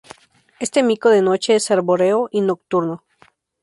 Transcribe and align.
Este 0.59 0.81
mico 0.81 1.09
de 1.11 1.21
noche 1.21 1.53
es 1.53 1.69
arbóreo 1.69 2.27
y 2.31 2.41
nocturno. 2.41 3.03